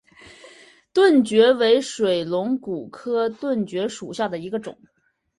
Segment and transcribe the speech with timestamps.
[0.93, 4.79] 盾蕨为水龙骨科盾蕨属下的一个种。